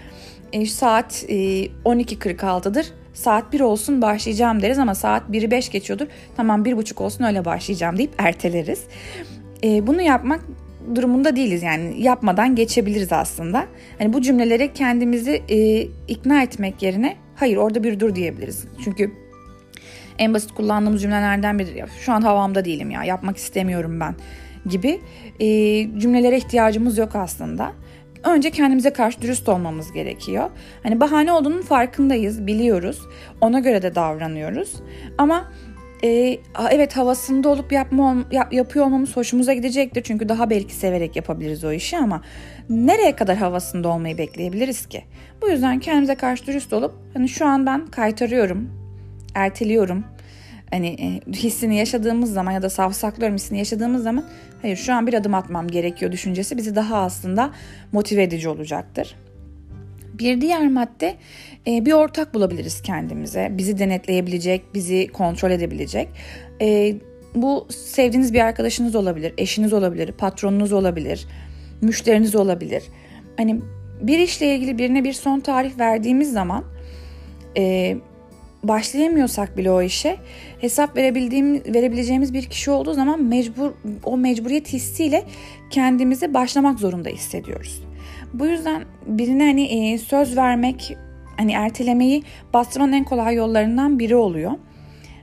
e, 0.52 0.66
saat 0.66 1.25
e, 1.28 1.34
12.46'dır. 1.66 2.87
Saat 3.14 3.52
1 3.52 3.61
olsun 3.61 4.02
başlayacağım 4.02 4.62
deriz 4.62 4.79
ama 4.79 4.95
saat 4.95 5.23
1'i 5.31 5.50
5 5.50 5.71
geçiyordur. 5.71 6.07
Tamam 6.37 6.64
1.30 6.64 7.02
olsun 7.02 7.25
öyle 7.25 7.45
başlayacağım 7.45 7.99
deyip 7.99 8.12
erteleriz. 8.19 8.83
E, 9.64 9.87
bunu 9.87 10.02
yapmak 10.02 10.40
durumunda 10.95 11.37
değiliz 11.37 11.62
yani 11.62 12.02
yapmadan 12.02 12.55
geçebiliriz 12.55 13.12
aslında. 13.12 13.67
Hani 13.99 14.12
bu 14.12 14.23
cümleleri 14.23 14.73
kendimizi 14.73 15.43
e, 15.49 15.83
ikna 16.09 16.43
etmek 16.43 16.83
yerine 16.83 17.17
hayır 17.37 17.57
orada 17.57 17.85
bir 17.85 18.00
dur 18.00 18.14
diyebiliriz. 18.14 18.64
Çünkü 18.85 19.12
en 20.19 20.35
basit 20.35 20.52
kullandığımız 20.55 21.02
cümlelerden 21.02 21.59
biri 21.59 21.79
ya 21.79 21.87
şu 22.00 22.12
an 22.12 22.23
havamda 22.23 22.64
değilim 22.64 22.90
ya 22.90 23.05
yapmak 23.05 23.37
istemiyorum 23.37 24.00
ben 24.00 24.14
gibi 24.67 25.00
e, 25.40 25.47
cümlelere 26.00 26.37
ihtiyacımız 26.37 26.99
yok 26.99 27.17
aslında 27.17 27.73
önce 28.24 28.50
kendimize 28.50 28.90
karşı 28.90 29.22
dürüst 29.22 29.48
olmamız 29.48 29.92
gerekiyor. 29.92 30.50
Hani 30.82 31.00
bahane 31.00 31.32
olduğunun 31.32 31.62
farkındayız, 31.62 32.46
biliyoruz. 32.46 33.00
Ona 33.40 33.58
göre 33.58 33.82
de 33.82 33.94
davranıyoruz. 33.94 34.74
Ama 35.18 35.50
e, 36.04 36.38
evet 36.70 36.96
havasında 36.96 37.48
olup 37.48 37.72
yapma, 37.72 38.16
yap, 38.32 38.52
yapıyor 38.52 38.84
olmamız 38.84 39.16
hoşumuza 39.16 39.52
gidecektir. 39.52 40.02
Çünkü 40.02 40.28
daha 40.28 40.50
belki 40.50 40.74
severek 40.74 41.16
yapabiliriz 41.16 41.64
o 41.64 41.72
işi 41.72 41.96
ama 41.96 42.22
nereye 42.68 43.16
kadar 43.16 43.36
havasında 43.36 43.88
olmayı 43.88 44.18
bekleyebiliriz 44.18 44.86
ki? 44.86 45.04
Bu 45.42 45.48
yüzden 45.48 45.78
kendimize 45.78 46.14
karşı 46.14 46.46
dürüst 46.46 46.72
olup 46.72 46.94
hani 47.14 47.28
şu 47.28 47.46
an 47.46 47.66
ben 47.66 47.86
kaytarıyorum, 47.86 48.68
erteliyorum 49.34 50.04
hani 50.70 50.86
e, 50.88 51.32
hissini 51.32 51.76
yaşadığımız 51.76 52.32
zaman 52.32 52.52
ya 52.52 52.62
da 52.62 52.70
savsaklıyorum 52.70 53.36
hissini 53.36 53.58
yaşadığımız 53.58 54.02
zaman 54.02 54.24
hayır 54.62 54.76
şu 54.76 54.94
an 54.94 55.06
bir 55.06 55.14
adım 55.14 55.34
atmam 55.34 55.68
gerekiyor 55.68 56.12
düşüncesi 56.12 56.56
bizi 56.56 56.76
daha 56.76 56.96
aslında 56.96 57.50
motive 57.92 58.22
edici 58.22 58.48
olacaktır. 58.48 59.16
Bir 60.14 60.40
diğer 60.40 60.68
madde 60.68 61.14
e, 61.66 61.84
bir 61.86 61.92
ortak 61.92 62.34
bulabiliriz 62.34 62.82
kendimize. 62.82 63.48
Bizi 63.50 63.78
denetleyebilecek, 63.78 64.74
bizi 64.74 65.08
kontrol 65.08 65.50
edebilecek. 65.50 66.08
E, 66.60 66.96
bu 67.34 67.66
sevdiğiniz 67.70 68.34
bir 68.34 68.40
arkadaşınız 68.40 68.94
olabilir, 68.94 69.34
eşiniz 69.38 69.72
olabilir, 69.72 70.12
patronunuz 70.12 70.72
olabilir, 70.72 71.26
müşteriniz 71.80 72.34
olabilir. 72.34 72.82
Hani 73.36 73.60
bir 74.00 74.18
işle 74.18 74.54
ilgili 74.54 74.78
birine 74.78 75.04
bir 75.04 75.12
son 75.12 75.40
tarih 75.40 75.78
verdiğimiz 75.78 76.32
zaman 76.32 76.64
başlayamıyorsak 78.62 79.57
bile 79.57 79.71
o 79.71 79.83
işe 79.83 80.17
hesap 80.61 80.97
verebildiğim 80.97 81.55
verebileceğimiz 81.55 82.35
bir 82.35 82.43
kişi 82.43 82.71
olduğu 82.71 82.95
zaman 82.95 83.23
mecbur 83.23 83.71
o 84.05 84.17
mecburiyet 84.17 84.73
hissiyle 84.73 85.25
kendimizi 85.71 86.35
başlamak 86.35 86.79
zorunda 86.79 87.09
hissediyoruz. 87.09 87.83
Bu 88.35 88.47
yüzden 88.47 88.85
birine 89.07 89.45
hani 89.45 89.62
e, 89.62 89.99
söz 89.99 90.37
vermek 90.37 90.97
hani 91.37 91.52
ertelemeyi 91.52 92.23
bastırmanın 92.55 92.93
en 92.93 93.05
kolay 93.05 93.35
yollarından 93.35 93.99
biri 93.99 94.17
oluyor. 94.17 94.52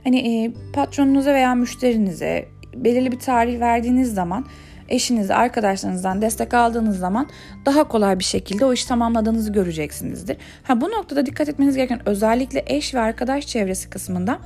Hani 0.04 0.18
e, 0.18 0.52
patronunuza 0.72 1.34
veya 1.34 1.54
müşterinize 1.54 2.48
belirli 2.74 3.12
bir 3.12 3.18
tarih 3.18 3.60
verdiğiniz 3.60 4.14
zaman 4.14 4.46
eşiniz, 4.88 5.30
arkadaşlarınızdan 5.30 6.22
destek 6.22 6.54
aldığınız 6.54 6.98
zaman 6.98 7.26
daha 7.66 7.84
kolay 7.88 8.18
bir 8.18 8.24
şekilde 8.24 8.64
o 8.64 8.72
işi 8.72 8.88
tamamladığınızı 8.88 9.52
göreceksinizdir. 9.52 10.36
Ha 10.62 10.80
bu 10.80 10.90
noktada 10.90 11.26
dikkat 11.26 11.48
etmeniz 11.48 11.76
gereken 11.76 12.08
özellikle 12.08 12.64
eş 12.66 12.94
ve 12.94 13.00
arkadaş 13.00 13.46
çevresi 13.46 13.90
kısmında 13.90 14.38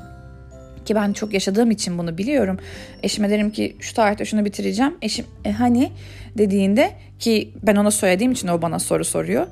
ki 0.85 0.95
ben 0.95 1.13
çok 1.13 1.35
yaşadığım 1.35 1.71
için 1.71 1.99
bunu 1.99 2.19
biliyorum. 2.19 2.59
Eşime 3.03 3.31
derim 3.31 3.51
ki 3.51 3.77
şu 3.81 3.95
tarihte 3.95 4.25
şunu 4.25 4.45
bitireceğim. 4.45 4.97
Eşim 5.03 5.27
e, 5.45 5.53
hani 5.53 5.93
dediğinde 6.39 6.91
ki 7.19 7.55
ben 7.63 7.77
ona 7.77 7.91
söylediğim 7.91 8.33
için 8.33 8.49
o 8.49 8.63
bana 8.63 8.79
soru 8.79 9.05
soruyor. 9.05 9.47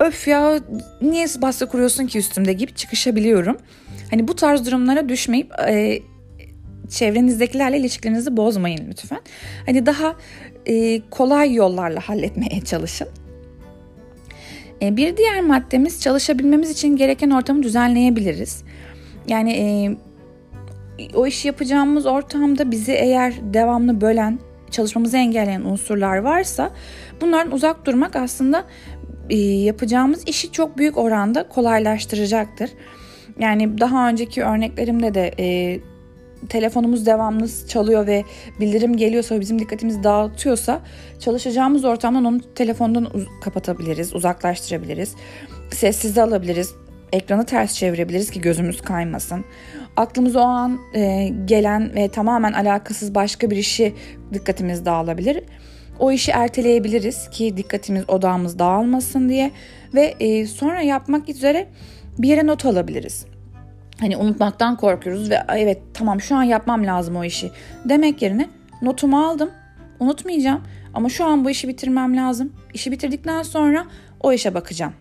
Öf 0.00 0.28
ya 0.28 0.60
niye 1.00 1.26
baskı 1.42 1.68
kuruyorsun 1.68 2.06
ki 2.06 2.18
üstümde 2.18 2.52
gibi 2.52 2.74
çıkışabiliyorum. 2.74 3.56
Hani 4.10 4.28
bu 4.28 4.36
tarz 4.36 4.66
durumlara 4.66 5.08
düşmeyip 5.08 5.52
e, 5.68 5.98
çevrenizdekilerle 6.90 7.78
ilişkilerinizi 7.78 8.36
bozmayın 8.36 8.86
lütfen. 8.90 9.20
Hani 9.66 9.86
daha 9.86 10.16
e, 10.66 11.00
kolay 11.10 11.54
yollarla 11.54 12.08
halletmeye 12.08 12.60
çalışın. 12.60 13.08
E, 14.82 14.96
bir 14.96 15.16
diğer 15.16 15.40
maddemiz 15.40 16.00
çalışabilmemiz 16.00 16.70
için 16.70 16.96
gereken 16.96 17.30
ortamı 17.30 17.62
düzenleyebiliriz. 17.62 18.62
Yani 19.28 19.52
e, 19.52 19.96
o 21.14 21.26
işi 21.26 21.48
yapacağımız 21.48 22.06
ortamda 22.06 22.70
bizi 22.70 22.92
eğer 22.92 23.34
devamlı 23.54 24.00
bölen, 24.00 24.38
çalışmamızı 24.70 25.16
engelleyen 25.16 25.60
unsurlar 25.60 26.16
varsa 26.16 26.70
bunlardan 27.20 27.52
uzak 27.52 27.86
durmak 27.86 28.16
aslında 28.16 28.64
e, 29.30 29.36
yapacağımız 29.38 30.28
işi 30.28 30.52
çok 30.52 30.78
büyük 30.78 30.98
oranda 30.98 31.48
kolaylaştıracaktır. 31.48 32.70
Yani 33.38 33.78
daha 33.78 34.08
önceki 34.08 34.44
örneklerimde 34.44 35.14
de 35.14 35.34
e, 35.38 35.78
telefonumuz 36.48 37.06
devamlı 37.06 37.48
çalıyor 37.68 38.06
ve 38.06 38.24
bildirim 38.60 38.96
geliyorsa 38.96 39.40
bizim 39.40 39.58
dikkatimizi 39.58 40.04
dağıtıyorsa 40.04 40.80
çalışacağımız 41.20 41.84
ortamdan 41.84 42.24
onu 42.24 42.40
telefondan 42.54 43.16
uz- 43.16 43.28
kapatabiliriz, 43.40 44.14
uzaklaştırabiliriz. 44.14 45.14
Sessizde 45.70 46.22
alabiliriz. 46.22 46.74
Ekranı 47.12 47.46
ters 47.46 47.74
çevirebiliriz 47.74 48.30
ki 48.30 48.40
gözümüz 48.40 48.80
kaymasın. 48.80 49.44
Aklımıza 49.96 50.40
o 50.40 50.44
an 50.44 50.78
e, 50.94 51.28
gelen 51.44 51.94
ve 51.94 52.08
tamamen 52.08 52.52
alakasız 52.52 53.14
başka 53.14 53.50
bir 53.50 53.56
işi 53.56 53.94
dikkatimiz 54.32 54.84
dağılabilir. 54.84 55.42
O 55.98 56.12
işi 56.12 56.30
erteleyebiliriz 56.30 57.30
ki 57.30 57.56
dikkatimiz 57.56 58.10
odağımız 58.10 58.58
dağılmasın 58.58 59.28
diye 59.28 59.50
ve 59.94 60.14
e, 60.20 60.46
sonra 60.46 60.80
yapmak 60.80 61.28
üzere 61.28 61.68
bir 62.18 62.28
yere 62.28 62.46
not 62.46 62.64
alabiliriz. 62.64 63.26
Hani 64.00 64.16
unutmaktan 64.16 64.76
korkuyoruz 64.76 65.30
ve 65.30 65.38
evet 65.48 65.78
tamam 65.94 66.20
şu 66.20 66.36
an 66.36 66.42
yapmam 66.42 66.86
lazım 66.86 67.16
o 67.16 67.24
işi 67.24 67.50
demek 67.84 68.22
yerine 68.22 68.48
notumu 68.82 69.26
aldım 69.26 69.50
unutmayacağım 70.00 70.62
ama 70.94 71.08
şu 71.08 71.24
an 71.24 71.44
bu 71.44 71.50
işi 71.50 71.68
bitirmem 71.68 72.16
lazım. 72.16 72.52
İşi 72.74 72.92
bitirdikten 72.92 73.42
sonra 73.42 73.86
o 74.20 74.32
işe 74.32 74.54
bakacağım. 74.54 74.92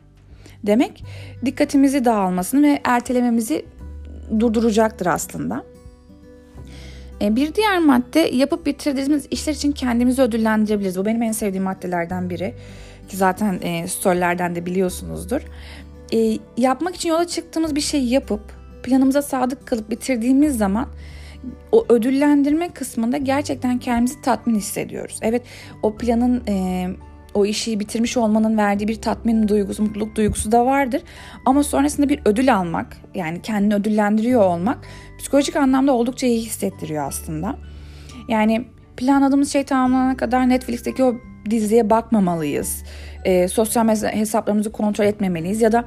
Demek 0.64 1.04
dikkatimizi 1.46 2.06
dağılmasını 2.06 2.64
ve 2.64 2.82
ertelememizi 2.84 3.66
durduracaktır 4.40 5.06
aslında. 5.06 5.64
E, 7.22 7.36
bir 7.36 7.56
diğer 7.56 7.80
madde 7.80 8.20
yapıp 8.20 8.66
bitirdiğimiz 8.66 9.28
işler 9.32 9.54
için 9.54 9.72
kendimizi 9.72 10.22
ödüllendirebiliriz. 10.22 10.98
Bu 10.98 11.06
benim 11.06 11.22
en 11.22 11.32
sevdiğim 11.32 11.64
maddelerden 11.64 12.30
biri. 12.30 12.54
Ki 13.10 13.18
zaten 13.18 13.60
e, 13.62 13.88
storylerden 13.88 14.56
de 14.56 14.66
biliyorsunuzdur. 14.66 15.42
E, 16.14 16.38
yapmak 16.58 16.96
için 16.96 17.10
yola 17.10 17.28
çıktığımız 17.28 17.76
bir 17.76 17.82
şey 17.82 18.04
yapıp 18.04 18.42
planımıza 18.86 19.22
sadık 19.22 19.68
kalıp 19.68 19.90
bitirdiğimiz 19.90 20.58
zaman 20.58 20.88
o 21.72 21.86
ödüllendirme 21.90 22.70
kısmında 22.70 23.18
gerçekten 23.18 23.80
kendimizi 23.80 24.22
tatmin 24.22 24.56
hissediyoruz. 24.56 25.20
Evet 25.22 25.42
o 25.84 25.96
planın 25.96 26.44
e, 26.48 26.88
o 27.34 27.46
işi 27.46 27.80
bitirmiş 27.80 28.18
olmanın 28.18 28.58
verdiği 28.58 28.88
bir 28.88 29.02
tatmin 29.02 29.48
duygusu, 29.48 29.84
mutluluk 29.84 30.16
duygusu 30.16 30.52
da 30.52 30.66
vardır. 30.66 31.02
Ama 31.46 31.64
sonrasında 31.64 32.10
bir 32.10 32.20
ödül 32.26 32.56
almak, 32.56 32.98
yani 33.16 33.42
kendini 33.42 33.76
ödüllendiriyor 33.76 34.42
olmak 34.42 34.78
psikolojik 35.20 35.56
anlamda 35.56 35.92
oldukça 35.92 36.28
iyi 36.28 36.42
hissettiriyor 36.42 37.08
aslında. 37.08 37.56
Yani 38.30 38.66
planladığımız 38.98 39.54
şey 39.54 39.64
tamamlanana 39.64 40.18
kadar 40.18 40.50
Netflix'teki 40.50 41.04
o 41.04 41.16
diziye 41.50 41.90
bakmamalıyız. 41.90 42.84
E, 43.26 43.48
sosyal 43.48 43.88
hesaplarımızı 44.06 44.72
kontrol 44.72 45.06
etmemeliyiz 45.06 45.62
ya 45.62 45.72
da 45.72 45.86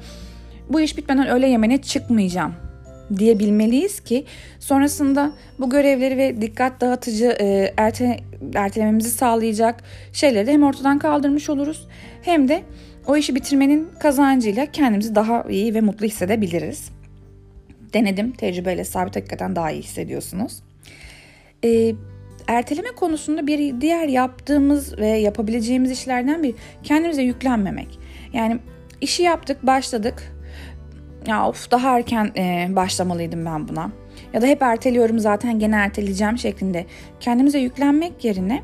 bu 0.71 0.81
iş 0.81 0.97
bitmeden 0.97 1.29
öğle 1.29 1.49
yemeğine 1.49 1.83
çıkmayacağım 1.83 2.68
diyebilmeliyiz 3.19 4.01
ki 4.01 4.25
sonrasında 4.61 5.33
bu 5.59 5.71
görevleri 5.71 6.17
ve 6.17 6.41
dikkat 6.41 6.81
dağıtıcı 6.81 7.37
e, 7.41 7.75
erte, 7.77 8.17
ertelememizi 8.55 9.11
sağlayacak 9.11 9.83
şeyleri 10.13 10.47
de 10.47 10.53
hem 10.53 10.63
ortadan 10.63 10.99
kaldırmış 10.99 11.51
oluruz 11.51 11.87
hem 12.23 12.49
de 12.49 12.63
o 13.07 13.17
işi 13.17 13.35
bitirmenin 13.35 13.89
kazancıyla 14.01 14.67
kendimizi 14.67 15.15
daha 15.15 15.45
iyi 15.51 15.75
ve 15.75 15.81
mutlu 15.81 16.07
hissedebiliriz. 16.07 16.91
Denedim. 17.93 18.33
Tecrübeyle 18.33 18.85
sabit 18.85 19.17
hakikaten 19.17 19.57
daha 19.57 19.71
iyi 19.71 19.83
hissediyorsunuz. 19.83 20.63
E, 21.65 21.95
erteleme 22.47 22.89
konusunda 22.89 23.47
bir 23.47 23.81
diğer 23.81 24.09
yaptığımız 24.09 24.99
ve 24.99 25.07
yapabileceğimiz 25.07 25.91
işlerden 25.91 26.43
bir 26.43 26.55
kendimize 26.83 27.23
yüklenmemek. 27.23 27.99
Yani 28.33 28.59
işi 29.01 29.23
yaptık, 29.23 29.67
başladık 29.67 30.33
ya 31.29 31.49
of 31.49 31.71
daha 31.71 31.99
erken 31.99 32.33
e, 32.37 32.69
başlamalıydım 32.77 33.45
ben 33.45 33.69
buna. 33.69 33.91
Ya 34.33 34.43
da 34.43 34.47
hep 34.47 34.63
erteliyorum 34.63 35.19
zaten 35.19 35.59
gene 35.59 35.77
erteleyeceğim 35.77 36.39
şeklinde 36.39 36.87
kendimize 37.21 37.59
yüklenmek 37.59 38.25
yerine 38.25 38.63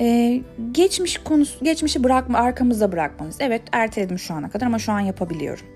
e, 0.00 0.40
geçmiş 0.72 1.18
konusu 1.18 1.64
geçmişi 1.64 2.04
bırakma 2.04 2.38
arkamızda 2.38 2.92
bırakmamız. 2.92 3.36
Evet 3.40 3.62
erteledim 3.72 4.18
şu 4.18 4.34
ana 4.34 4.50
kadar 4.50 4.66
ama 4.66 4.78
şu 4.78 4.92
an 4.92 5.00
yapabiliyorum. 5.00 5.66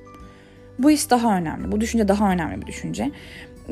Bu 0.79 0.91
his 0.91 1.11
daha 1.11 1.37
önemli. 1.37 1.73
Bu 1.73 1.81
düşünce 1.81 2.09
daha 2.09 2.33
önemli 2.33 2.61
bir 2.61 2.67
düşünce. 2.67 3.11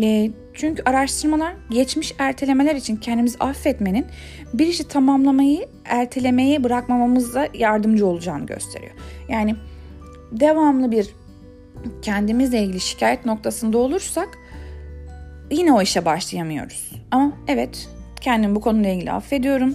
E, 0.03 0.31
çünkü 0.55 0.83
araştırmalar 0.83 1.55
geçmiş 1.71 2.14
ertelemeler 2.18 2.75
için 2.75 2.97
kendimizi 2.97 3.38
affetmenin 3.38 4.07
bir 4.55 4.66
işi 4.66 4.88
tamamlamayı 4.88 5.68
ertelemeyi 5.85 6.64
bırakmamamıza 6.64 7.49
yardımcı 7.55 8.07
olacağını 8.07 8.47
gösteriyor. 8.47 8.92
Yani 9.29 9.57
devamlı 10.33 10.90
bir 10.90 11.14
kendimizle 12.03 12.62
ilgili 12.62 12.81
şikayet 12.81 13.27
noktasında 13.27 13.79
olursak 13.79 14.29
yine 15.51 15.72
o 15.72 15.83
işe 15.83 16.05
başlayamıyoruz. 16.05 16.90
Ama 17.11 17.33
evet 17.49 17.88
kendimi 18.20 18.55
bu 18.55 18.61
konuyla 18.61 18.90
ilgili 18.90 19.12
affediyorum. 19.12 19.75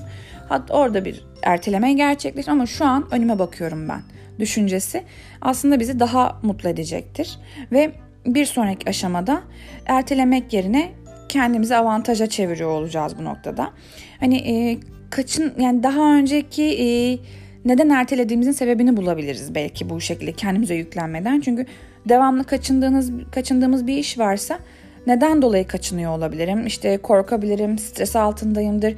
Hatta 0.50 0.74
orada 0.74 1.06
bir 1.06 1.26
erteleme 1.44 1.94
gerçekleşti 1.94 2.52
ama 2.52 2.66
şu 2.66 2.86
an 2.86 3.08
önüme 3.12 3.40
bakıyorum 3.40 3.90
ben 3.90 4.02
düşüncesi 4.40 5.04
aslında 5.42 5.80
bizi 5.80 6.00
daha 6.00 6.40
mutlu 6.44 6.70
edecektir. 6.70 7.40
Ve 7.72 7.92
bir 8.26 8.46
sonraki 8.46 8.90
aşamada 8.90 9.42
ertelemek 9.86 10.54
yerine 10.54 10.92
kendimizi 11.30 11.76
avantaja 11.76 12.28
çeviriyor 12.28 12.70
olacağız 12.70 13.18
bu 13.20 13.24
noktada. 13.24 13.72
Hani 14.20 14.38
e, 14.38 14.78
kaçın 15.10 15.54
yani 15.60 15.84
daha 15.84 16.16
önceki 16.16 16.64
e, 16.64 17.18
neden 17.66 17.90
ertelediğimizin 17.90 18.52
sebebini 18.52 18.98
bulabiliriz 18.98 19.56
belki 19.56 19.90
bu 19.90 20.02
şekilde 20.02 20.32
kendimize 20.32 20.76
yüklenmeden. 20.76 21.42
Çünkü 21.42 21.66
devamlı 22.10 22.44
kaçındığınız 22.44 23.12
kaçındığımız 23.32 23.88
bir 23.88 23.98
iş 23.98 24.20
varsa 24.20 24.60
neden 25.08 25.42
dolayı 25.42 25.68
kaçınıyor 25.68 26.18
olabilirim? 26.18 26.68
İşte 26.68 26.98
korkabilirim, 26.98 27.78
stres 27.78 28.16
altındayımdır. 28.16 28.96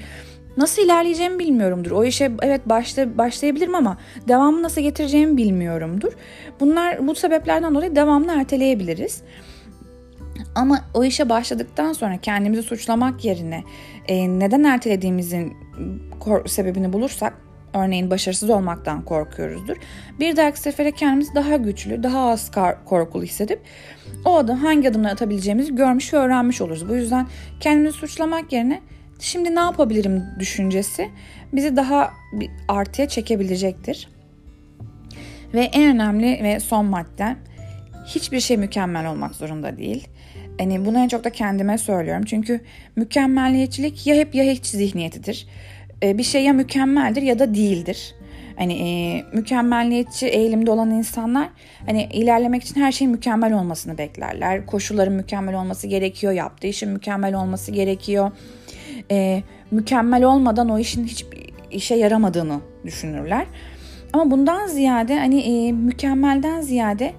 Nasıl 0.58 0.82
ilerleyeceğimi 0.82 1.40
bilmiyorumdur. 1.40 1.92
O 1.92 2.04
işe 2.04 2.32
evet 2.42 2.62
başla, 2.66 3.18
başlayabilirim 3.18 3.76
ama 3.76 3.98
devamı 4.28 4.64
nasıl 4.64 4.82
getireceğimi 4.82 5.38
bilmiyorumdur. 5.38 6.14
Bunlar 6.60 7.08
bu 7.08 7.16
sebeplerden 7.16 7.76
dolayı 7.76 7.96
devamlı 7.96 8.32
erteleyebiliriz. 8.32 9.22
Ama 10.56 10.80
o 10.94 11.04
işe 11.04 11.30
başladıktan 11.30 11.94
sonra 11.94 12.18
kendimizi 12.18 12.64
suçlamak 12.64 13.26
yerine 13.26 13.64
e, 14.08 14.30
neden 14.30 14.64
ertelediğimizin 14.64 15.54
sebebini 16.46 16.94
bulursak 16.94 17.34
örneğin 17.74 18.10
başarısız 18.10 18.50
olmaktan 18.50 19.06
korkuyoruzdur. 19.06 19.78
Bir 20.20 20.36
dahaki 20.36 20.60
sefere 20.60 20.92
kendimizi 20.92 21.36
daha 21.36 21.56
güçlü, 21.56 22.04
daha 22.04 22.30
az 22.30 22.52
korkulu 22.86 23.24
hissedip 23.24 23.62
o 24.26 24.38
adım 24.38 24.58
hangi 24.58 24.90
adımları 24.90 25.14
atabileceğimizi 25.14 25.76
görmüş 25.76 26.14
ve 26.14 26.18
öğrenmiş 26.18 26.62
oluruz. 26.62 26.90
Bu 26.90 26.96
yüzden 26.96 27.28
kendimizi 27.60 27.98
suçlamak 27.98 28.54
yerine 28.54 28.82
şimdi 29.20 29.56
ne 29.56 29.60
yapabilirim 29.60 30.24
düşüncesi 30.40 31.10
bizi 31.54 31.76
daha 31.76 32.12
bir 32.34 32.50
artıya 32.68 33.08
çekebilecektir. 33.08 34.08
Ve 35.54 35.62
en 35.64 35.96
önemli 35.96 36.44
ve 36.44 36.60
son 36.60 36.86
madde 36.86 37.36
hiçbir 38.06 38.40
şey 38.40 38.58
mükemmel 38.58 39.12
olmak 39.12 39.36
zorunda 39.36 39.78
değil. 39.78 40.08
Hani 40.60 40.86
bunu 40.86 41.00
en 41.00 41.08
çok 41.08 41.24
da 41.24 41.30
kendime 41.30 41.78
söylüyorum. 41.78 42.24
Çünkü 42.26 42.62
mükemmelliyetçilik 42.96 44.08
ya 44.08 44.16
hep 44.16 44.36
ya 44.36 44.44
hiç 44.44 44.66
zihniyetidir. 44.66 45.48
E, 46.04 46.18
bir 46.18 46.24
şey 46.24 46.44
ya 46.44 46.54
mükemmeldir 46.54 47.22
ya 47.22 47.40
da 47.40 47.56
değildir. 47.56 48.16
Hani 48.58 48.74
e, 48.74 49.24
mükemmelliyetçi 49.34 50.28
eğilimde 50.28 50.72
olan 50.72 50.92
insanlar 50.92 51.50
hani 51.86 52.10
ilerlemek 52.14 52.64
için 52.64 52.82
her 52.82 52.92
şeyin 52.92 53.12
mükemmel 53.12 53.54
olmasını 53.54 53.98
beklerler. 53.98 54.66
Koşulların 54.66 55.14
mükemmel 55.14 55.56
olması 55.56 55.88
gerekiyor, 55.88 56.34
yaptığı 56.34 56.68
işin 56.68 56.90
mükemmel 56.90 57.36
olması 57.36 57.72
gerekiyor. 57.72 58.32
E, 59.12 59.44
mükemmel 59.72 60.24
olmadan 60.24 60.70
o 60.70 60.80
işin 60.80 61.06
hiç 61.06 61.26
işe 61.72 61.96
yaramadığını 61.96 62.60
düşünürler. 62.86 63.46
Ama 64.14 64.32
bundan 64.32 64.68
ziyade 64.68 65.20
hani 65.20 65.42
e, 65.42 65.72
mükemmelden 65.72 66.62
ziyade 66.62 67.14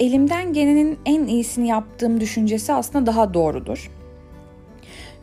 elimden 0.00 0.52
gelenin 0.52 0.98
en 1.06 1.26
iyisini 1.26 1.68
yaptığım 1.68 2.20
düşüncesi 2.20 2.72
aslında 2.72 3.06
daha 3.06 3.34
doğrudur. 3.34 3.90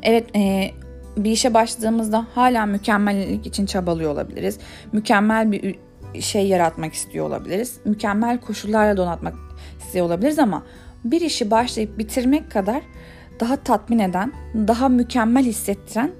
Evet 0.03 0.35
e, 0.35 0.71
bir 1.17 1.31
işe 1.31 1.53
başladığımızda 1.53 2.25
hala 2.35 2.65
mükemmellik 2.65 3.47
için 3.47 3.65
çabalıyor 3.65 4.11
olabiliriz. 4.11 4.59
Mükemmel 4.91 5.51
bir 5.51 5.75
şey 6.21 6.47
yaratmak 6.47 6.93
istiyor 6.93 7.25
olabiliriz. 7.25 7.77
Mükemmel 7.85 8.39
koşullarla 8.39 8.97
donatmak 8.97 9.33
istiyor 9.79 10.05
olabiliriz 10.05 10.39
ama 10.39 10.63
bir 11.03 11.21
işi 11.21 11.51
başlayıp 11.51 11.97
bitirmek 11.97 12.51
kadar 12.51 12.81
daha 13.39 13.55
tatmin 13.55 13.99
eden, 13.99 14.33
daha 14.55 14.89
mükemmel 14.89 15.43
hissettiren 15.43 16.11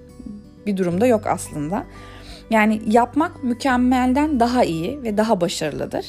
bir 0.66 0.78
durumda 0.78 1.08
yok 1.08 1.28
aslında. 1.28 1.86
Yani 2.50 2.82
yapmak 2.88 3.44
mükemmelden 3.44 4.40
daha 4.40 4.64
iyi 4.64 5.04
ve 5.04 5.18
daha 5.18 5.42
başarılıdır. 5.42 6.06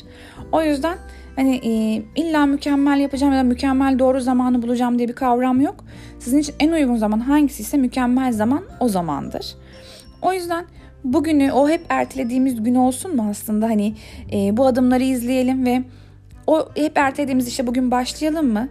O 0.53 0.63
yüzden 0.63 0.99
Hani 1.37 1.55
e, 1.57 2.03
illa 2.17 2.47
mükemmel 2.47 3.01
yapacağım 3.01 3.33
ya 3.33 3.39
da 3.39 3.43
mükemmel 3.43 3.99
doğru 3.99 4.21
zamanı 4.21 4.63
bulacağım 4.63 4.99
diye 4.99 5.09
bir 5.09 5.13
kavram 5.13 5.61
yok. 5.61 5.85
Sizin 6.19 6.39
için 6.39 6.55
en 6.61 6.73
uygun 6.73 6.97
zaman 6.97 7.21
hangisi 7.21 7.63
ise 7.63 7.77
mükemmel 7.77 8.33
zaman 8.33 8.63
o 8.81 8.89
zamandır. 8.89 9.57
O 10.23 10.33
yüzden 10.33 10.65
bugünü 11.05 11.53
o 11.53 11.69
hep 11.69 11.81
ertelediğimiz 11.89 12.63
gün 12.63 12.75
olsun 12.75 13.17
mu 13.17 13.27
aslında 13.31 13.67
hani 13.67 13.95
e, 14.33 14.57
bu 14.57 14.67
adımları 14.67 15.03
izleyelim 15.03 15.67
ve 15.67 15.83
o 16.47 16.69
hep 16.77 16.99
ertelediğimiz 16.99 17.49
işe 17.49 17.67
bugün 17.67 17.91
başlayalım 17.91 18.53
mı? 18.53 18.69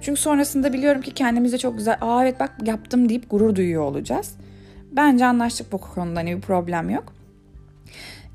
Çünkü 0.00 0.20
sonrasında 0.20 0.72
biliyorum 0.72 1.02
ki 1.02 1.14
kendimize 1.14 1.58
çok 1.58 1.78
güzel 1.78 1.96
aa 2.00 2.22
evet 2.22 2.40
bak 2.40 2.50
yaptım 2.64 3.08
deyip 3.08 3.30
gurur 3.30 3.56
duyuyor 3.56 3.82
olacağız. 3.82 4.34
Bence 4.96 5.26
anlaştık 5.26 5.72
bu 5.72 5.78
konuda 5.78 6.20
hani 6.20 6.36
bir 6.36 6.40
problem 6.40 6.90
yok. 6.90 7.12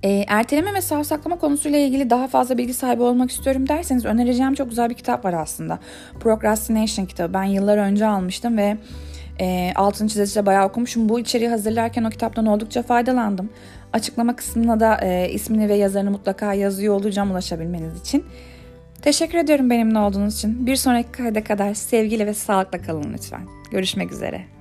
E, 0.03 0.25
erteleme 0.27 0.73
ve 0.73 0.81
savsaklama 0.81 1.37
konusuyla 1.37 1.79
ilgili 1.79 2.09
daha 2.09 2.27
fazla 2.27 2.57
bilgi 2.57 2.73
sahibi 2.73 3.03
olmak 3.03 3.31
istiyorum 3.31 3.69
derseniz 3.69 4.05
önereceğim 4.05 4.53
çok 4.53 4.69
güzel 4.69 4.89
bir 4.89 4.95
kitap 4.95 5.25
var 5.25 5.33
aslında. 5.33 5.79
Procrastination 6.19 7.05
kitabı. 7.05 7.33
Ben 7.33 7.43
yıllar 7.43 7.77
önce 7.77 8.05
almıştım 8.05 8.57
ve 8.57 8.77
e, 9.39 9.71
altını 9.75 10.09
çizesiyle 10.09 10.45
bayağı 10.45 10.67
okumuşum. 10.67 11.09
Bu 11.09 11.19
içeriği 11.19 11.49
hazırlarken 11.49 12.03
o 12.03 12.09
kitaptan 12.09 12.45
oldukça 12.45 12.83
faydalandım. 12.83 13.49
Açıklama 13.93 14.35
kısmına 14.35 14.79
da 14.79 14.97
e, 15.01 15.29
ismini 15.31 15.69
ve 15.69 15.75
yazarını 15.75 16.11
mutlaka 16.11 16.53
yazıyor 16.53 16.95
olacağım 16.95 17.31
ulaşabilmeniz 17.31 18.01
için. 18.01 18.25
Teşekkür 19.01 19.37
ediyorum 19.37 19.69
benimle 19.69 19.99
olduğunuz 19.99 20.35
için. 20.35 20.65
Bir 20.65 20.75
sonraki 20.75 21.11
kayda 21.11 21.43
kadar 21.43 21.73
sevgiyle 21.73 22.25
ve 22.25 22.33
sağlıkla 22.33 22.81
kalın 22.81 23.13
lütfen. 23.13 23.41
Görüşmek 23.71 24.11
üzere. 24.11 24.56